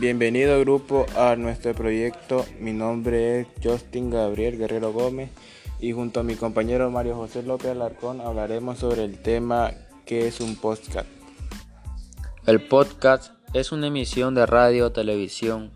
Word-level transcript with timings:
Bienvenido 0.00 0.58
grupo 0.60 1.04
a 1.14 1.36
nuestro 1.36 1.74
proyecto. 1.74 2.46
Mi 2.58 2.72
nombre 2.72 3.40
es 3.40 3.46
Justin 3.62 4.08
Gabriel 4.08 4.56
Guerrero 4.56 4.94
Gómez 4.94 5.28
y 5.78 5.92
junto 5.92 6.20
a 6.20 6.22
mi 6.22 6.36
compañero 6.36 6.90
Mario 6.90 7.16
José 7.16 7.42
López 7.42 7.72
Alarcón 7.72 8.22
hablaremos 8.22 8.78
sobre 8.78 9.04
el 9.04 9.18
tema 9.20 9.72
que 10.06 10.26
es 10.26 10.40
un 10.40 10.56
podcast. 10.56 11.06
El 12.46 12.66
podcast 12.66 13.34
es 13.52 13.72
una 13.72 13.88
emisión 13.88 14.34
de 14.34 14.46
radio 14.46 14.86
o 14.86 14.92
televisión 14.92 15.70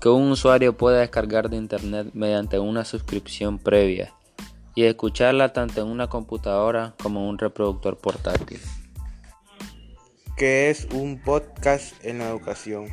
que 0.00 0.08
un 0.08 0.30
usuario 0.30 0.76
puede 0.76 1.00
descargar 1.00 1.50
de 1.50 1.56
internet 1.56 2.10
mediante 2.12 2.60
una 2.60 2.84
suscripción 2.84 3.58
previa 3.58 4.14
y 4.76 4.84
escucharla 4.84 5.52
tanto 5.52 5.80
en 5.80 5.88
una 5.88 6.06
computadora 6.06 6.94
como 7.02 7.22
en 7.22 7.26
un 7.26 7.38
reproductor 7.38 7.98
portátil. 7.98 8.60
¿Qué 10.36 10.70
es 10.70 10.86
un 10.92 11.20
podcast 11.20 11.92
en 12.04 12.18
la 12.18 12.28
educación? 12.28 12.86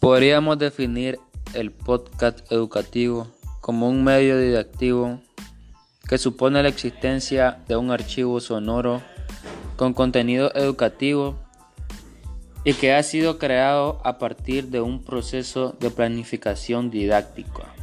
Podríamos 0.00 0.58
definir 0.60 1.18
el 1.54 1.72
podcast 1.72 2.52
educativo 2.52 3.26
como 3.60 3.88
un 3.88 4.04
medio 4.04 4.38
didáctico 4.38 5.18
que 6.08 6.18
supone 6.18 6.62
la 6.62 6.68
existencia 6.68 7.64
de 7.66 7.76
un 7.76 7.90
archivo 7.90 8.38
sonoro 8.38 9.02
con 9.76 9.94
contenido 9.94 10.54
educativo 10.54 11.36
y 12.62 12.74
que 12.74 12.94
ha 12.94 13.02
sido 13.02 13.38
creado 13.38 14.00
a 14.04 14.18
partir 14.18 14.68
de 14.68 14.80
un 14.80 15.02
proceso 15.02 15.74
de 15.80 15.90
planificación 15.90 16.90
didáctica. 16.90 17.74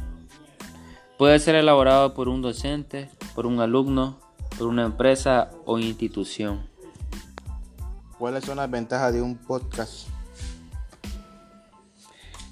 Puede 1.18 1.38
ser 1.38 1.54
elaborado 1.54 2.14
por 2.14 2.30
un 2.30 2.40
docente, 2.40 3.10
por 3.34 3.44
un 3.44 3.60
alumno, 3.60 4.18
por 4.56 4.68
una 4.68 4.84
empresa 4.86 5.50
o 5.66 5.78
institución. 5.78 6.66
¿Cuáles 8.18 8.44
son 8.46 8.56
las 8.56 8.70
ventajas 8.70 9.12
de 9.12 9.20
un 9.20 9.36
podcast? 9.36 10.15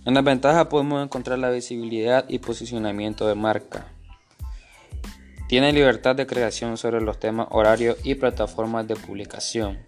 En 0.06 0.12
las 0.12 0.24
ventajas 0.24 0.66
podemos 0.66 1.02
encontrar 1.02 1.38
la 1.38 1.50
visibilidad 1.50 2.27
y 2.28 2.38
posicionamiento 2.38 3.27
de 3.27 3.34
marca. 3.34 3.86
Tiene 5.48 5.72
libertad 5.72 6.14
de 6.14 6.27
creación 6.27 6.77
sobre 6.77 7.00
los 7.00 7.19
temas 7.19 7.48
horarios 7.50 7.96
y 8.05 8.14
plataformas 8.14 8.86
de 8.86 8.96
publicación. 8.96 9.78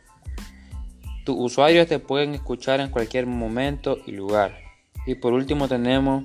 Tus 1.27 1.37
usuarios 1.39 1.87
te 1.87 1.99
pueden 1.99 2.35
escuchar 2.35 2.81
en 2.81 2.91
cualquier 2.91 3.27
momento 3.27 3.99
y 4.07 4.13
lugar. 4.13 4.57
Y 5.07 5.17
por 5.17 5.35
último 5.35 5.69
tenemos 5.69 6.25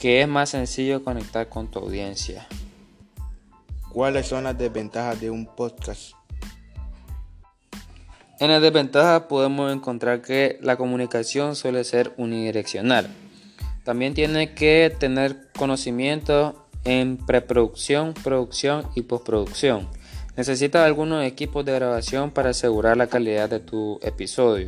que 0.00 0.20
es 0.20 0.28
más 0.28 0.50
sencillo 0.50 1.02
conectar 1.02 1.48
con 1.48 1.70
tu 1.70 1.78
audiencia. 1.78 2.46
¿Cuáles 3.90 4.26
son 4.26 4.44
las 4.44 4.58
desventajas 4.58 5.18
de 5.20 5.30
un 5.30 5.46
podcast? 5.46 6.12
En 8.38 8.50
las 8.50 8.60
desventajas 8.60 9.22
podemos 9.22 9.72
encontrar 9.72 10.20
que 10.20 10.58
la 10.60 10.76
comunicación 10.76 11.56
suele 11.56 11.84
ser 11.84 12.12
unidireccional. 12.18 13.08
También 13.82 14.12
tiene 14.12 14.52
que 14.52 14.94
tener 14.98 15.50
conocimiento 15.56 16.66
en 16.84 17.16
preproducción, 17.16 18.12
producción 18.12 18.86
y 18.94 19.02
postproducción. 19.02 19.88
Necesitas 20.36 20.84
algunos 20.84 21.24
equipos 21.24 21.64
de 21.64 21.72
grabación 21.72 22.30
para 22.30 22.50
asegurar 22.50 22.98
la 22.98 23.06
calidad 23.06 23.48
de 23.48 23.60
tu 23.60 23.98
episodio. 24.02 24.66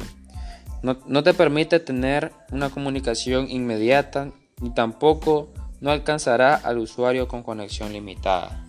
No, 0.83 0.99
no 1.07 1.23
te 1.23 1.35
permite 1.35 1.79
tener 1.79 2.33
una 2.51 2.71
comunicación 2.71 3.51
inmediata 3.51 4.31
ni 4.63 4.71
tampoco 4.71 5.51
no 5.81 5.91
alcanzará 5.91 6.55
al 6.55 6.79
usuario 6.79 7.29
con 7.29 7.43
conexión 7.43 7.93
limitada. 7.93 8.65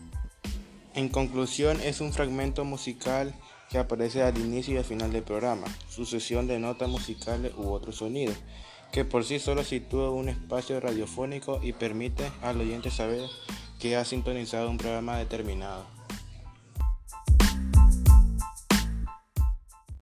En 0.93 1.07
conclusión, 1.07 1.79
es 1.81 2.01
un 2.01 2.11
fragmento 2.11 2.65
musical 2.65 3.33
que 3.69 3.77
aparece 3.77 4.23
al 4.23 4.37
inicio 4.37 4.73
y 4.73 4.77
al 4.77 4.83
final 4.83 5.11
del 5.11 5.23
programa, 5.23 5.67
sucesión 5.89 6.47
de 6.47 6.59
notas 6.59 6.89
musicales 6.89 7.53
u 7.55 7.71
otros 7.71 7.97
sonidos, 7.97 8.35
que 8.91 9.05
por 9.05 9.23
sí 9.23 9.39
solo 9.39 9.63
sitúa 9.63 10.09
un 10.09 10.29
espacio 10.29 10.79
radiofónico 10.79 11.59
y 11.61 11.73
permite 11.73 12.31
al 12.41 12.59
oyente 12.59 12.89
saber 12.89 13.29
que 13.79 13.95
ha 13.95 14.03
sintonizado 14.05 14.69
un 14.69 14.77
programa 14.77 15.17
determinado. 15.17 15.98